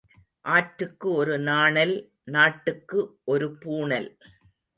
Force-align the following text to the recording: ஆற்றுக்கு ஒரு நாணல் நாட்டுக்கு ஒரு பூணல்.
ஆற்றுக்கு 0.45 1.07
ஒரு 1.11 1.39
நாணல் 1.39 1.93
நாட்டுக்கு 2.23 2.99
ஒரு 3.23 3.57
பூணல். 3.57 4.09